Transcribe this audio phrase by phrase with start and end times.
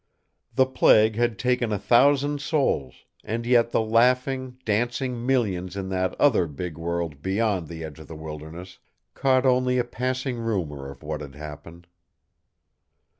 [0.55, 6.19] The plague had taken a thousand souls, and yet the laughing, dancing millions in that
[6.19, 8.79] other big world beyond the edge of the wilderness
[9.13, 11.85] caught only a passing rumor of what had happened.